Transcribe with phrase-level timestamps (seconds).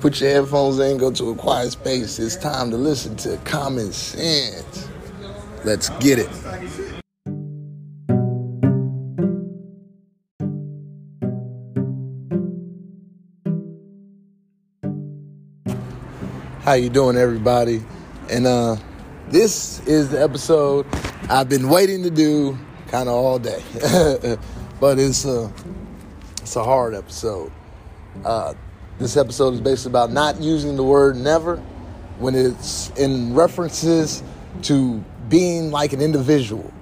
[0.00, 2.18] Put your headphones in, go to a quiet space.
[2.18, 4.88] It's time to listen to KahMenCents.
[5.64, 6.28] Let's get it.
[16.60, 17.82] How you doing, everybody?
[18.28, 18.76] And uh,
[19.28, 20.84] this is the episode
[21.30, 22.58] I've been waiting to do
[22.88, 23.62] kind of all day,
[24.80, 25.52] but it's a
[26.42, 27.50] it's a hard episode.
[28.24, 28.54] Uh,
[28.98, 31.56] this episode is basically about not using the word never
[32.18, 34.22] when it's in references
[34.62, 36.72] to being like an individual.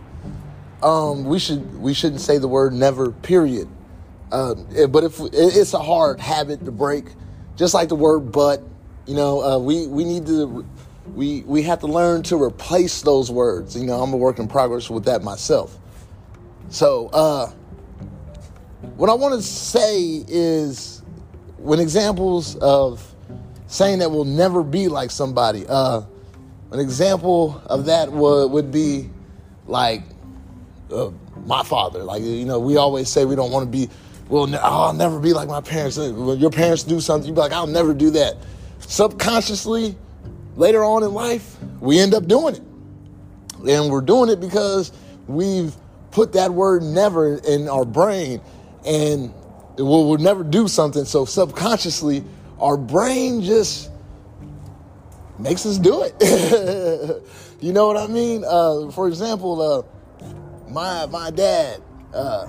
[0.83, 3.11] Um, we should we shouldn't say the word never.
[3.11, 3.69] Period.
[4.31, 4.55] Uh,
[4.89, 7.07] but if it's a hard habit to break,
[7.57, 8.63] just like the word but,
[9.07, 10.65] you know, uh, we we need to
[11.15, 13.77] we we have to learn to replace those words.
[13.77, 15.79] You know, I'm a work in progress with that myself.
[16.69, 17.51] So, uh,
[18.97, 21.03] what I want to say is
[21.65, 23.03] when examples of
[23.69, 25.65] saying that we'll never be like somebody.
[25.67, 26.03] Uh,
[26.71, 29.09] an example of that would would be
[29.67, 30.03] like
[30.93, 31.11] uh,
[31.47, 32.03] my father.
[32.03, 33.89] Like you know, we always say we don't want to be.
[34.29, 35.97] Well, oh, I'll never be like my parents.
[35.97, 38.37] When your parents do something, you be like, I'll never do that.
[38.81, 39.97] Subconsciously,
[40.57, 42.63] later on in life, we end up doing it,
[43.67, 44.93] and we're doing it because
[45.27, 45.75] we've
[46.11, 48.41] put that word never in our brain,
[48.87, 49.33] and
[49.77, 51.05] we'll, we'll never do something.
[51.05, 52.25] So subconsciously,
[52.59, 53.91] our brain just
[55.39, 56.15] makes us do it.
[57.61, 58.45] you know what I mean?
[58.47, 60.31] Uh, for example, uh,
[60.71, 61.83] my my dad,
[62.15, 62.47] uh,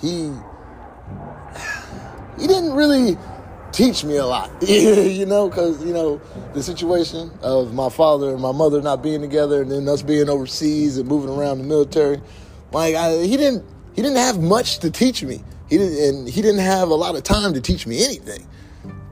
[0.00, 0.32] he
[2.38, 3.16] he didn't really
[3.72, 6.20] teach me a lot, you know, because you know
[6.54, 10.28] the situation of my father and my mother not being together, and then us being
[10.28, 12.20] overseas and moving around the military.
[12.72, 15.42] Like I, he didn't he didn't have much to teach me.
[15.68, 18.46] He didn't, and he didn't have a lot of time to teach me anything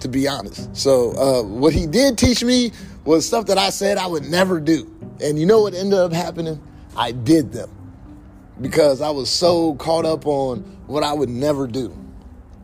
[0.02, 0.74] to be honest.
[0.76, 2.72] So uh, what he did teach me
[3.04, 4.90] was stuff that I said I would never do.
[5.22, 6.60] And you know what ended up happening?
[6.96, 7.70] I did them
[8.60, 11.96] because I was so caught up on what I would never do.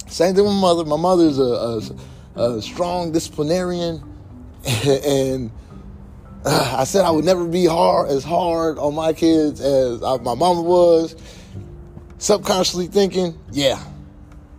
[0.08, 0.84] Same thing with my mother.
[0.84, 1.42] My mother's a,
[2.36, 4.02] a, a strong disciplinarian,
[4.86, 5.50] and
[6.44, 10.16] uh, I said I would never be hard as hard on my kids as I,
[10.18, 11.14] my mama was.
[12.18, 13.82] Subconsciously thinking, yeah,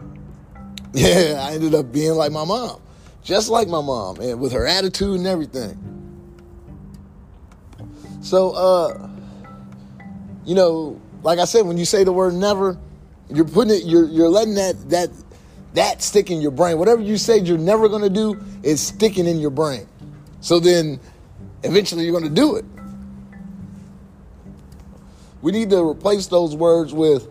[0.93, 2.81] yeah, I ended up being like my mom,
[3.23, 5.77] just like my mom, and with her attitude and everything.
[8.21, 9.09] So, uh,
[10.45, 12.77] you know, like I said, when you say the word never,
[13.29, 15.09] you're putting it, you're you're letting that that
[15.73, 16.77] that stick in your brain.
[16.77, 19.87] Whatever you said you're never gonna do is sticking in your brain.
[20.41, 20.99] So then,
[21.63, 22.65] eventually, you're gonna do it.
[25.41, 27.27] We need to replace those words with,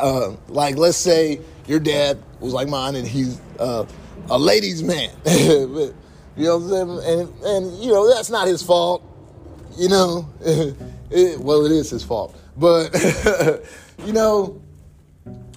[0.00, 3.86] uh, like, let's say your dad was like mine and he's uh,
[4.28, 5.10] a ladies' man.
[5.26, 5.94] you
[6.36, 7.20] know what I'm saying?
[7.20, 9.04] And, and, you know, that's not his fault.
[9.76, 10.28] You know,
[11.10, 12.36] it, well, it is his fault.
[12.56, 12.94] But,
[14.04, 14.60] you know,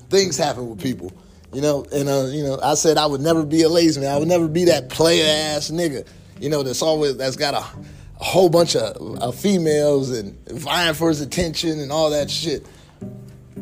[0.09, 1.11] things happen with people.
[1.51, 4.09] You know, and, uh, you know, I said I would never be a ladies' man.
[4.09, 6.07] I would never be that player ass nigga,
[6.39, 7.57] you know, that's always, that's got a,
[8.19, 12.65] a whole bunch of, of females and vying for his attention and all that shit.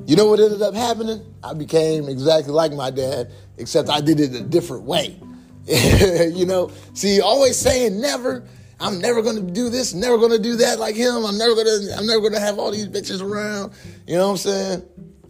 [0.06, 1.22] You know what ended up happening?
[1.44, 5.20] I became exactly like my dad, except I did it a different way.
[5.66, 8.44] you know, see, always saying never.
[8.80, 11.24] I'm never gonna do this, never gonna do that like him.
[11.24, 13.74] I'm never gonna, I'm never gonna have all these bitches around.
[14.08, 14.84] You know what I'm saying?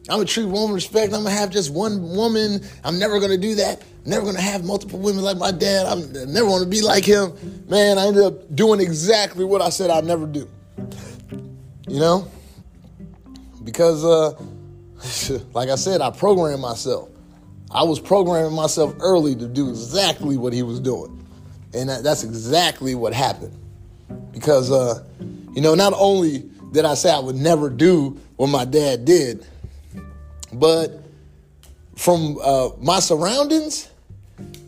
[0.09, 1.13] I'm gonna treat woman respect.
[1.13, 2.61] I'm gonna have just one woman.
[2.83, 3.83] I'm never gonna do that.
[4.05, 5.85] Never gonna have multiple women like my dad.
[5.85, 7.33] I'm never gonna be like him.
[7.67, 10.49] Man, I ended up doing exactly what I said I'd never do.
[11.87, 12.27] You know?
[13.63, 14.31] Because uh
[15.53, 17.09] like I said, I programmed myself.
[17.71, 21.25] I was programming myself early to do exactly what he was doing.
[21.73, 23.57] And that, that's exactly what happened.
[24.31, 25.03] Because, uh,
[25.53, 29.45] you know, not only did I say I would never do what my dad did,
[30.51, 31.01] but
[31.95, 33.89] from uh, my surroundings,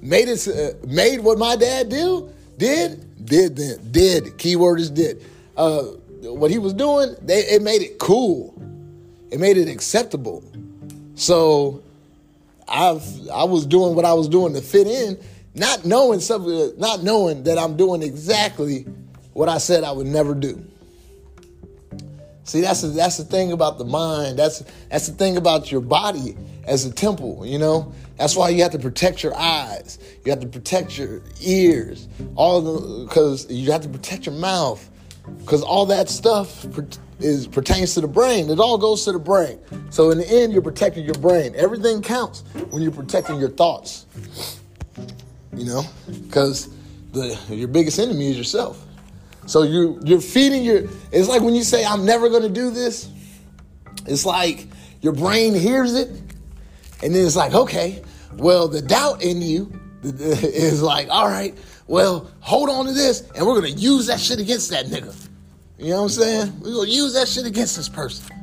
[0.02, 5.24] made it uh, made what my dad do did did then did keyword is did
[5.58, 5.81] uh,
[6.22, 8.54] what he was doing they it made it cool
[9.34, 10.44] it made it acceptable.
[11.16, 11.82] So
[12.68, 15.18] I've I was doing what I was doing to fit in,
[15.56, 18.86] not knowing something, not knowing that I'm doing exactly
[19.34, 20.64] what I said I would never do.
[22.44, 24.38] See, that's the, that's the thing about the mind.
[24.38, 27.44] That's that's the thing about your body as a temple.
[27.44, 29.98] You know, that's why you have to protect your eyes.
[30.24, 32.08] You have to protect your ears.
[32.36, 34.88] All because you have to protect your mouth
[35.40, 36.66] because all that stuff
[37.20, 38.50] is pertains to the brain.
[38.50, 39.60] It all goes to the brain.
[39.90, 41.54] So in the end, you're protecting your brain.
[41.56, 44.06] Everything counts when you're protecting your thoughts.
[45.56, 45.84] You know,
[46.24, 46.70] because
[47.12, 48.84] the your biggest enemy is yourself.
[49.46, 50.84] So you you're feeding your.
[51.12, 53.10] It's like when you say I'm never going to do this.
[54.06, 54.68] It's like
[55.02, 56.10] your brain hears it,
[57.02, 58.02] and then it's like, okay,
[58.38, 59.72] well, the doubt in you
[60.04, 61.58] is like, all right,
[61.88, 65.16] well, hold on to this, and we're gonna use that shit against that nigga.
[65.78, 66.60] You know what I'm saying?
[66.62, 68.34] We're gonna use that shit against this person.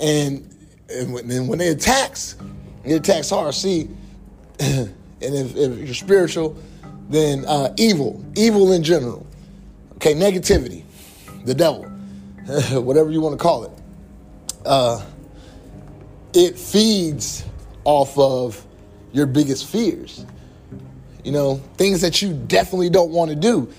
[0.00, 0.54] And
[0.88, 2.36] and when, and when they attacks,
[2.84, 3.54] it attacks hard.
[3.54, 3.88] See,
[4.60, 6.56] and if, if you're spiritual,
[7.08, 9.26] then uh, evil, evil in general.
[9.96, 10.84] Okay, negativity,
[11.44, 11.84] the devil,
[12.82, 13.72] whatever you want to call it.
[14.64, 15.04] Uh,
[16.34, 17.44] it feeds
[17.84, 18.64] off of
[19.12, 20.24] your biggest fears.
[21.24, 23.72] You know, things that you definitely don't want to do.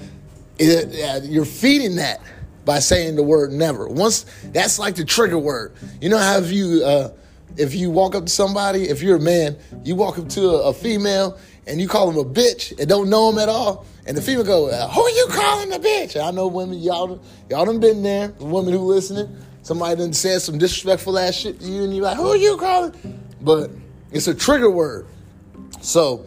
[0.57, 2.19] It, uh, you're feeding that
[2.65, 3.87] by saying the word never.
[3.87, 5.73] Once that's like the trigger word.
[6.01, 7.11] You know how if you uh,
[7.57, 10.69] if you walk up to somebody, if you're a man, you walk up to a,
[10.69, 14.17] a female and you call them a bitch and don't know them at all, and
[14.17, 17.65] the female go, uh, "Who are you calling a bitch?" I know women, y'all, y'all
[17.65, 18.29] done been there.
[18.29, 22.05] The women who listening, somebody done said some disrespectful ass shit to you, and you're
[22.05, 22.93] like, "Who are you calling?"
[23.41, 23.71] But
[24.11, 25.07] it's a trigger word.
[25.81, 26.25] So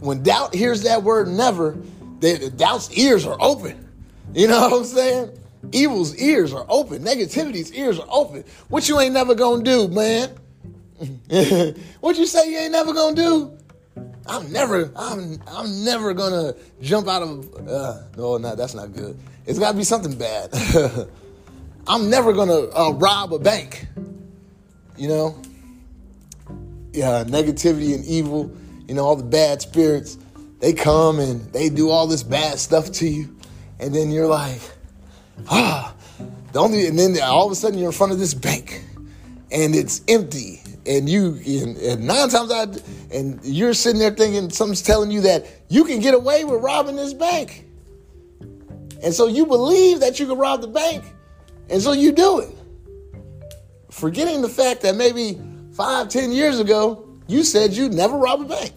[0.00, 1.76] when doubt hears that word never,
[2.20, 3.88] they, doubt's ears are open.
[4.32, 5.38] You know what I'm saying?
[5.72, 7.02] Evil's ears are open.
[7.02, 8.44] Negativity's ears are open.
[8.68, 10.30] What you ain't never gonna do, man?
[12.00, 13.56] what you say you ain't never gonna do?
[14.26, 17.68] I'm never, I'm, I'm never gonna jump out of.
[17.68, 19.18] Uh, no, no, that's not good.
[19.46, 20.50] It's got to be something bad.
[21.86, 23.86] I'm never gonna uh, rob a bank.
[24.96, 25.42] You know,
[26.92, 28.56] yeah, negativity and evil.
[28.94, 30.18] You know, all the bad spirits.
[30.60, 33.36] They come and they do all this bad stuff to you,
[33.80, 34.60] and then you're like,
[35.50, 35.92] ah,
[36.52, 38.84] the only, and then all of a sudden you're in front of this bank
[39.50, 40.62] and it's empty.
[40.86, 42.80] And you, and, and nine times out,
[43.12, 46.94] and you're sitting there thinking something's telling you that you can get away with robbing
[46.94, 47.66] this bank.
[49.02, 51.02] And so you believe that you can rob the bank,
[51.68, 52.56] and so you do it.
[53.90, 55.40] Forgetting the fact that maybe
[55.72, 58.72] five, ten years ago, you said you'd never rob a bank.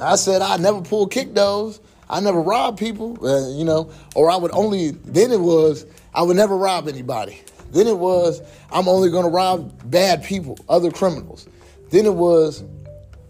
[0.00, 1.80] I said I'd never pull kick those.
[2.10, 5.84] I never rob people, uh, you know, or I would only, then it was,
[6.14, 7.38] I would never rob anybody.
[7.70, 8.40] Then it was,
[8.72, 11.46] I'm only gonna rob bad people, other criminals.
[11.90, 12.64] Then it was,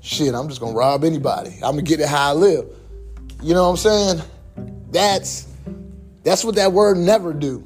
[0.00, 1.54] shit, I'm just gonna rob anybody.
[1.56, 2.66] I'm gonna get it how I live.
[3.42, 4.22] You know what I'm saying?
[4.90, 5.48] That's,
[6.22, 7.64] that's what that word never do.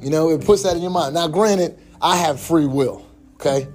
[0.00, 1.14] You know, it puts that in your mind.
[1.14, 3.68] Now, granted, I have free will, okay?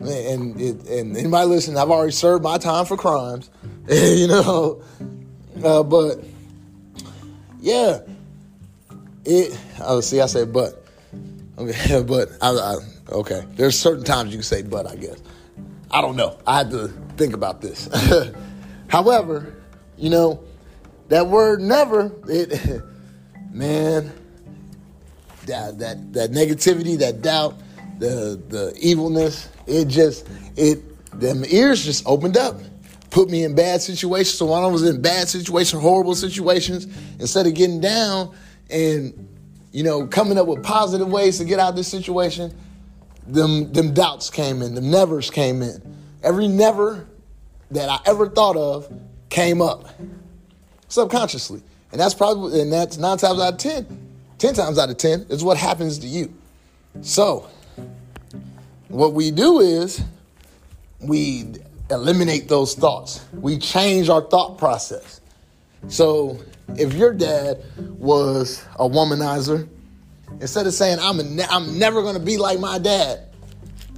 [0.00, 3.50] And it, and anybody listening, I've already served my time for crimes,
[3.88, 4.82] you know.
[5.62, 6.18] Uh, but
[7.60, 8.00] yeah,
[9.24, 9.58] it.
[9.80, 10.84] Oh, see, I said but.
[11.56, 12.76] Okay, but I, I,
[13.10, 13.44] okay.
[13.54, 14.86] There's certain times you can say but.
[14.86, 15.22] I guess
[15.90, 16.38] I don't know.
[16.46, 17.88] I had to think about this.
[18.88, 19.54] However,
[19.96, 20.42] you know
[21.08, 22.12] that word never.
[22.28, 22.82] It
[23.52, 24.12] man,
[25.46, 27.58] that that that negativity, that doubt,
[27.98, 29.48] the the evilness.
[29.66, 30.82] It just it
[31.18, 32.56] them ears just opened up
[33.14, 34.36] put me in bad situations.
[34.36, 36.88] So when I was in bad situations, horrible situations,
[37.20, 38.34] instead of getting down
[38.68, 39.28] and
[39.72, 42.52] you know coming up with positive ways to get out of this situation,
[43.26, 45.80] them them doubts came in, them nevers came in.
[46.24, 47.06] Every never
[47.70, 48.92] that I ever thought of
[49.30, 49.88] came up
[50.88, 53.86] subconsciously, and that's probably and that's nine times out of ten,
[54.38, 56.34] ten times out of ten is what happens to you.
[57.00, 57.48] So
[58.94, 60.02] what we do is
[61.00, 61.46] we
[61.90, 63.24] eliminate those thoughts.
[63.32, 65.20] We change our thought process.
[65.88, 66.38] So
[66.76, 69.68] if your dad was a womanizer,
[70.40, 73.28] instead of saying I'm a, I'm never to be like my dad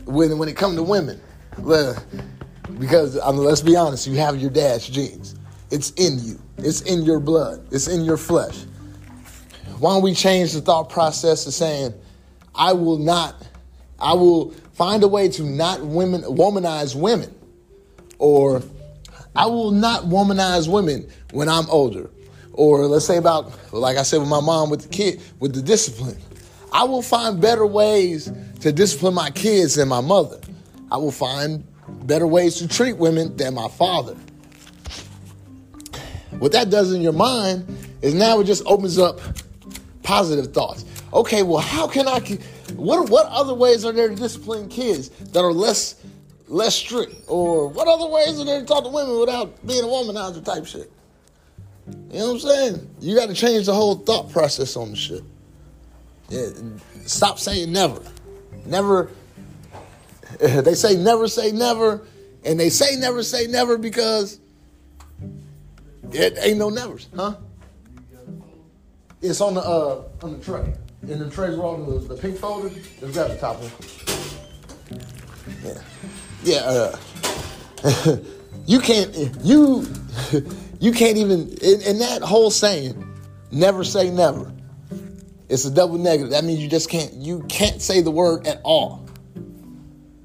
[0.06, 1.20] when when it comes to women,
[1.56, 5.34] because I mean, let's be honest, you have your dad's genes.
[5.70, 6.40] It's in you.
[6.56, 7.66] It's in your blood.
[7.70, 8.64] It's in your flesh.
[9.78, 11.92] Why don't we change the thought process to saying,
[12.54, 13.46] I will not,
[14.00, 17.34] I will find a way to not women womanize women
[18.18, 18.62] or
[19.34, 22.10] I will not womanize women when I'm older.
[22.52, 25.60] Or let's say about, like I said with my mom with the kid, with the
[25.62, 26.16] discipline.
[26.72, 28.30] I will find better ways
[28.60, 30.40] to discipline my kids than my mother.
[30.90, 31.64] I will find
[32.04, 34.16] better ways to treat women than my father.
[36.38, 37.66] What that does in your mind
[38.02, 39.20] is now it just opens up
[40.02, 40.84] positive thoughts.
[41.16, 42.20] Okay, well, how can I?
[42.74, 45.94] What what other ways are there to discipline kids that are less
[46.46, 47.14] less strict?
[47.26, 50.66] Or what other ways are there to talk to women without being a womanizer type
[50.66, 50.92] shit?
[51.86, 52.96] You know what I'm saying?
[53.00, 55.22] You got to change the whole thought process on the shit.
[56.28, 56.48] Yeah,
[57.06, 58.02] stop saying never.
[58.66, 59.10] Never.
[60.38, 62.02] They say never say never,
[62.44, 64.38] And they say never say never because
[66.12, 67.36] it ain't no nevers, huh?
[69.22, 70.74] It's on the uh on the tray.
[71.02, 72.68] And the trays on the, the pink folder.
[72.68, 73.70] Just grab the top one.
[75.62, 75.80] Yeah.
[76.42, 78.16] Yeah, uh,
[78.66, 79.86] you can't you
[80.80, 83.04] you can't even in, in that whole saying,
[83.50, 84.52] never say never.
[85.48, 86.30] It's a double negative.
[86.30, 89.06] That means you just can't you can't say the word at all.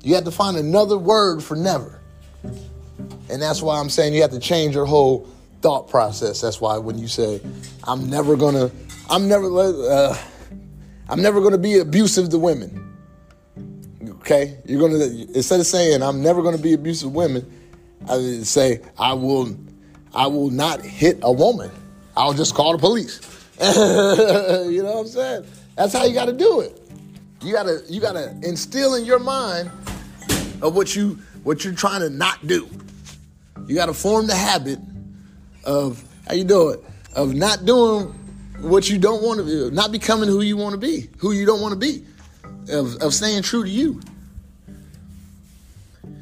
[0.04, 2.02] You have to find another word for never.
[2.44, 5.28] And that's why I'm saying you have to change your whole
[5.62, 6.42] thought process.
[6.42, 7.40] That's why when you say,
[7.86, 8.72] I'm never gonna,
[9.10, 10.18] I'm never, uh,
[11.12, 12.88] I'm never gonna be abusive to women.
[14.22, 15.04] Okay, you're gonna
[15.36, 17.52] instead of saying I'm never gonna be abusive to women,
[18.10, 19.54] I say I will,
[20.14, 21.70] I will not hit a woman.
[22.16, 23.20] I'll just call the police.
[23.62, 25.46] you know what I'm saying?
[25.76, 26.82] That's how you got to do it.
[27.42, 29.70] You gotta, you gotta instill in your mind
[30.62, 32.70] of what you, what you're trying to not do.
[33.68, 34.80] You got to form the habit
[35.64, 36.84] of how you do it,
[37.16, 38.14] of not doing
[38.62, 41.46] what you don't want to do, not becoming who you want to be, who you
[41.46, 42.06] don't want to be,
[42.72, 44.02] of, of staying true to you.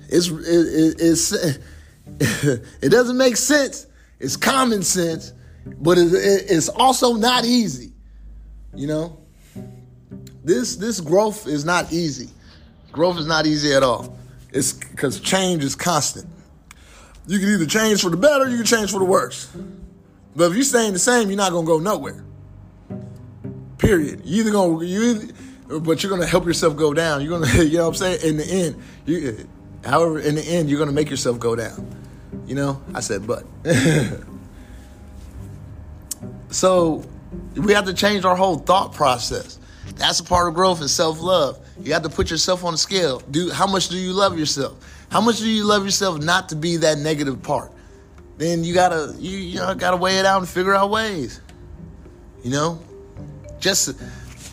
[0.10, 1.32] It's it, it's
[2.82, 3.86] it doesn't make sense.
[4.20, 5.34] It's common sense,
[5.66, 7.94] but it, it's also not easy.
[8.74, 9.20] You know,
[10.44, 12.30] this this growth is not easy.
[12.92, 14.18] Growth is not easy at all.
[14.52, 16.28] It's because change is constant.
[17.28, 19.52] You can either change for the better, you can change for the worse.
[20.36, 22.24] But if you're staying the same, you're not gonna go nowhere.
[23.80, 24.22] Period.
[24.26, 27.22] You either gonna you, either, but you're gonna help yourself go down.
[27.22, 28.20] You're gonna, you know what I'm saying.
[28.24, 29.48] In the end, you,
[29.84, 31.96] however, in the end, you're gonna make yourself go down.
[32.46, 33.46] You know, I said, but.
[36.50, 37.04] so,
[37.56, 39.60] we have to change our whole thought process.
[39.96, 41.60] That's a part of growth and self love.
[41.82, 43.20] You have to put yourself on a scale.
[43.32, 44.78] Do how much do you love yourself?
[45.10, 47.72] How much do you love yourself not to be that negative part?
[48.38, 51.42] Then you gotta you, you know, gotta weigh it out and figure out ways.
[52.44, 52.80] You know,
[53.60, 54.00] just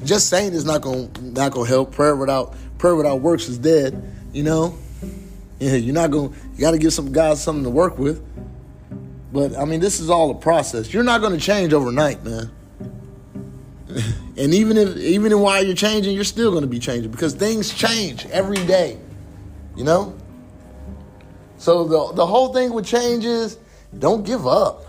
[0.05, 1.93] just saying is not gonna not gonna help.
[1.93, 4.03] Prayer without prayer without works is dead.
[4.33, 4.79] You know,
[5.59, 8.23] yeah, you're not gonna you gotta give some God something to work with.
[9.33, 10.93] But I mean, this is all a process.
[10.93, 12.51] You're not gonna change overnight, man.
[14.37, 18.27] and even if even while you're changing, you're still gonna be changing because things change
[18.27, 18.99] every day.
[19.77, 20.17] You know.
[21.59, 23.59] So the, the whole thing with change is
[23.99, 24.85] don't give up.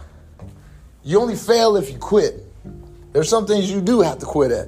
[1.03, 2.46] You only fail if you quit.
[3.13, 4.67] There's some things you do have to quit at,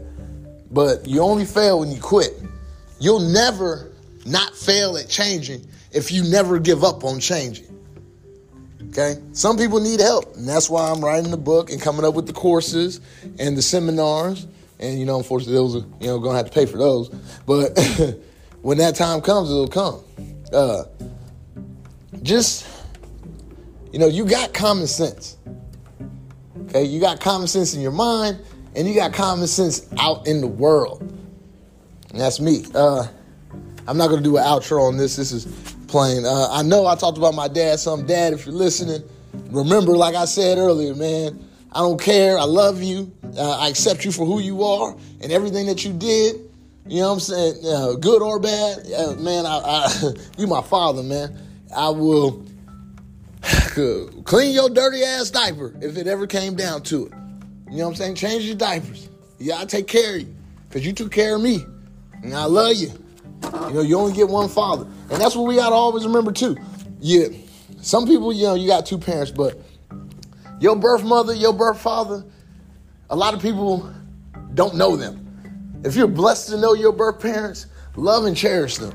[0.74, 2.34] but you only fail when you quit.
[3.00, 3.91] You'll never
[4.25, 7.67] not fail at changing if you never give up on changing.
[8.89, 9.15] Okay?
[9.34, 12.27] Some people need help, and that's why I'm writing the book and coming up with
[12.27, 13.01] the courses
[13.38, 14.48] and the seminars.
[14.79, 17.10] And you know, unfortunately, those are you know gonna have to pay for those.
[17.46, 17.77] But
[18.62, 20.03] when that time comes, it'll come.
[20.51, 20.84] Uh,
[22.24, 22.67] just,
[23.91, 25.38] you know, you got common sense.
[26.66, 28.39] Okay, you got common sense in your mind,
[28.75, 31.01] and you got common sense out in the world.
[32.12, 32.66] And that's me.
[32.74, 33.08] Uh,
[33.88, 35.16] I'm not gonna do an outro on this.
[35.16, 35.46] This is
[35.88, 36.25] plain.
[36.25, 37.80] Uh, I know I talked about my dad.
[37.80, 39.04] Some dad, if you're listening,
[39.51, 41.46] remember, like I said earlier, man.
[41.72, 42.38] I don't care.
[42.38, 43.12] I love you.
[43.38, 46.38] Uh, I accept you for who you are and everything that you did.
[46.88, 47.54] You know what I'm saying?
[47.63, 48.88] Uh, good or bad,
[49.20, 49.46] man.
[49.46, 51.38] I, I, you my father, man.
[51.75, 52.44] I will
[54.25, 57.13] clean your dirty ass diaper if it ever came down to it.
[57.70, 58.15] You know what I'm saying?
[58.15, 59.10] Change your diapers.
[59.38, 60.36] Yeah, I take care of you
[60.68, 61.65] because you took care of me,
[62.24, 62.91] and I love you.
[63.44, 66.58] You know, you only get one father, and that's what we gotta always remember too.
[67.00, 67.27] Yeah,
[67.82, 69.60] some people, you know, you got two parents, but
[70.60, 72.25] your birth mother, your birth father,
[73.10, 73.91] a lot of people
[74.53, 75.25] don't know them.
[75.84, 78.94] If you're blessed to know your birth parents, love and cherish them.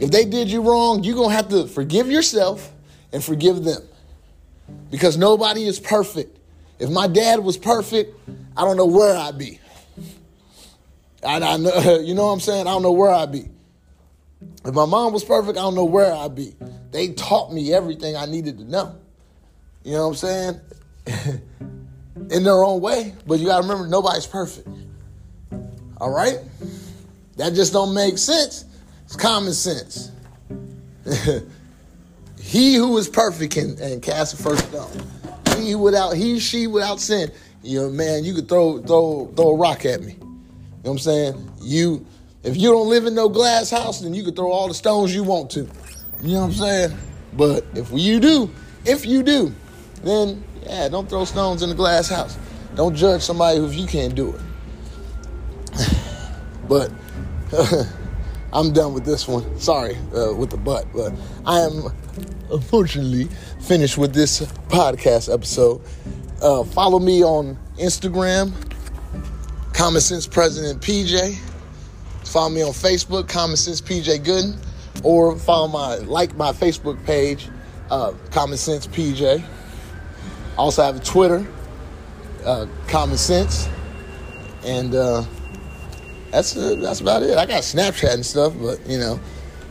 [0.00, 2.73] If they did you wrong, you're going to have to forgive yourself
[3.14, 3.82] and forgive them.
[4.90, 6.38] Because nobody is perfect.
[6.78, 8.14] If my dad was perfect,
[8.56, 9.58] I don't know where I'd be.
[11.24, 12.66] I, I know, you know what I'm saying?
[12.66, 13.48] I don't know where I'd be.
[14.64, 16.54] If my mom was perfect, I don't know where I'd be.
[16.90, 18.96] They taught me everything I needed to know.
[19.84, 20.60] You know what I'm
[21.06, 21.40] saying?
[22.30, 24.68] In their own way, but you got to remember nobody's perfect.
[25.98, 26.38] All right?
[27.36, 28.64] That just don't make sense
[29.04, 30.10] it's common sense.
[32.44, 34.90] he who is perfect can and cast the first stone.
[35.56, 37.32] He without he she without sin.
[37.62, 40.12] You know, man, you could throw throw throw a rock at me.
[40.12, 40.30] You know
[40.82, 41.50] what I'm saying?
[41.62, 42.06] You
[42.42, 45.14] if you don't live in no glass house, then you could throw all the stones
[45.14, 45.60] you want to.
[46.22, 46.98] You know what I'm saying?
[47.32, 48.50] But if you do,
[48.84, 49.52] if you do,
[50.02, 52.38] then yeah, don't throw stones in the glass house.
[52.74, 54.40] Don't judge somebody who you can't do it.
[56.68, 56.92] but
[58.52, 59.58] I'm done with this one.
[59.58, 61.14] Sorry uh, with the butt, but
[61.46, 61.90] I am
[62.50, 63.28] unfortunately
[63.60, 65.80] finish with this podcast episode.
[66.42, 68.52] Uh, follow me on Instagram,
[69.72, 71.38] Common Sense President PJ.
[72.24, 74.58] Follow me on Facebook, Common Sense PJ Gooden,
[75.02, 77.48] or follow my like my Facebook page,
[77.90, 79.40] uh, Common Sense PJ.
[79.40, 81.46] I also have a Twitter,
[82.44, 83.68] uh, Common Sense,
[84.64, 85.24] and uh,
[86.30, 87.38] that's uh, that's about it.
[87.38, 89.20] I got Snapchat and stuff, but you know,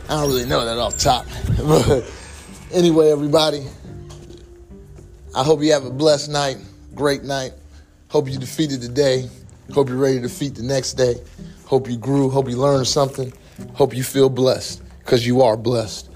[0.08, 1.26] I don't really know that off top.
[2.74, 3.64] anyway, everybody,
[5.34, 6.58] I hope you have a blessed night,
[6.94, 7.52] great night.
[8.08, 9.28] Hope you defeated the day.
[9.72, 11.14] Hope you're ready to defeat the next day.
[11.66, 12.28] Hope you grew.
[12.28, 13.32] Hope you learned something.
[13.72, 16.10] Hope you feel blessed because you are blessed.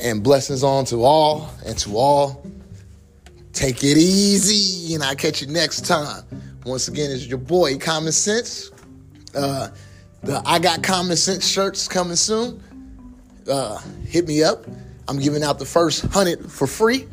[0.00, 2.44] And blessings on to all and to all.
[3.52, 6.24] Take it easy, and I'll catch you next time.
[6.66, 8.70] Once again, it's your boy, KahMenCents.
[9.34, 9.68] Uh,
[10.22, 12.60] the I Got Common Sense shirts coming soon.
[13.48, 14.64] Uh, hit me up.
[15.08, 17.06] I'm giving out the first hundred for free.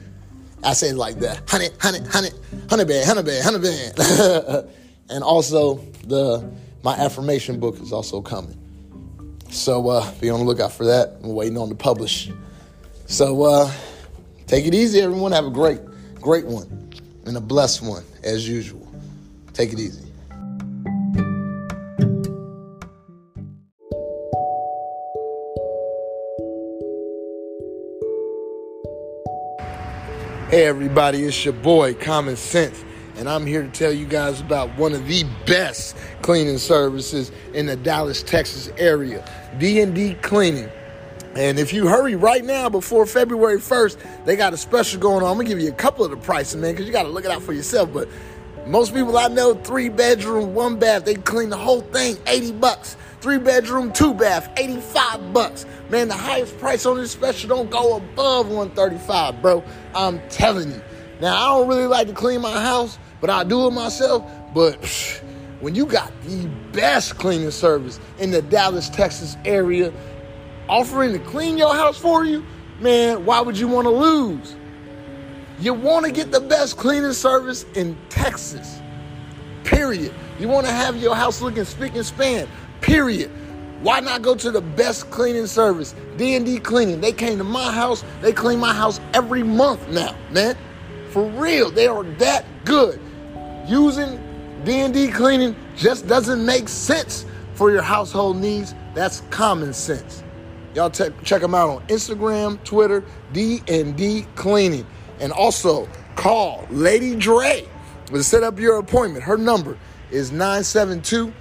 [0.63, 1.49] I say it like that.
[1.49, 2.33] Hundred, hundred, hundred,
[2.69, 4.67] hundred band, hundred band, hundred band.
[5.09, 6.49] and also the
[6.83, 8.57] my affirmation book is also coming.
[9.49, 11.17] So uh, be on the lookout for that.
[11.23, 12.31] I'm waiting on to publish.
[13.07, 13.71] So uh,
[14.47, 15.33] take it easy, everyone.
[15.33, 15.79] Have a great,
[16.21, 16.91] great one
[17.25, 18.87] and a blessed one as usual.
[19.53, 20.10] Take it easy.
[30.51, 32.83] Hey, everybody, it's your boy, KahMenCents,
[33.15, 37.67] and I'm here to tell you guys about one of the best cleaning services in
[37.67, 39.25] the Dallas, Texas area,
[39.59, 40.69] D&D Cleaning.
[41.35, 45.31] And if you hurry right now before February 1st, they got a special going on.
[45.31, 47.31] I'm gonna give you a couple of the prices, man, because you gotta look it
[47.31, 47.93] out for yourself.
[47.93, 48.09] But
[48.67, 52.97] most people I know, three bedroom, one bath, they clean the whole thing, 80 bucks.
[53.21, 55.67] Three bedroom, two bath, 85 bucks.
[55.89, 59.63] Man, the highest price on this special don't go above 135, bro.
[59.93, 60.81] I'm telling you.
[61.21, 64.27] Now, I don't really like to clean my house, but I do it myself.
[64.55, 65.19] But psh,
[65.59, 69.93] when you got the best cleaning service in the Dallas, Texas area,
[70.67, 72.43] offering to clean your house for you,
[72.79, 74.55] man, why would you want to lose?
[75.59, 78.81] You want to get the best cleaning service in Texas.
[79.63, 80.11] Period.
[80.39, 82.47] You want to have your house looking spick and span.
[82.81, 83.31] Period.
[83.81, 87.01] Why not go to the best cleaning service, D&D Cleaning?
[87.01, 88.03] They came to my house.
[88.21, 90.55] They clean my house every month now, man.
[91.09, 92.99] For real, they are that good.
[93.67, 94.19] Using
[94.65, 98.75] D&D Cleaning just doesn't make sense for your household needs.
[98.93, 100.23] That's common sense.
[100.75, 104.85] Y'all te- check them out on Instagram, Twitter, D&D Cleaning.
[105.19, 107.67] And also call Lady Dre
[108.07, 109.23] to set up your appointment.
[109.23, 109.77] Her number
[110.11, 111.33] is 972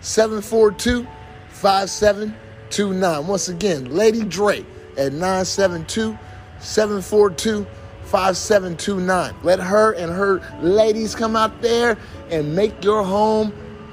[0.00, 1.06] 742
[1.50, 3.26] 5729.
[3.26, 4.64] Once again, Lady Dre
[4.96, 6.18] at 972
[6.60, 7.66] 742
[8.04, 9.34] 5729.
[9.42, 11.98] Let her and her ladies come out there
[12.30, 13.52] and make your home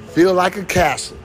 [0.09, 1.17] feel like a castle.